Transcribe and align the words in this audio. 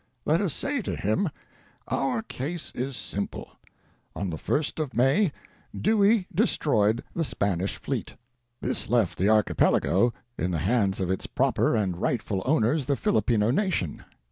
Let 0.25 0.41
us 0.41 0.51
say 0.51 0.81
to 0.81 0.95
him: 0.95 1.29
"'Our 1.87 2.23
case 2.23 2.71
is 2.73 2.97
simple. 2.97 3.51
On 4.15 4.31
the 4.31 4.35
1st 4.37 4.79
of 4.79 4.95
May, 4.95 5.31
Dewey 5.79 6.25
destroyed 6.33 7.03
the 7.15 7.23
Spanish 7.23 7.75
fleet. 7.77 8.15
This 8.61 8.89
left 8.89 9.19
the 9.19 9.29
Archipelago 9.29 10.11
in 10.39 10.49
the 10.49 10.57
hands 10.57 11.01
of 11.01 11.11
its 11.11 11.27
proper 11.27 11.75
and 11.75 12.01
rightful 12.01 12.41
owners, 12.47 12.85
the 12.85 12.95
Filipino 12.97 13.51
nation. 13.51 14.03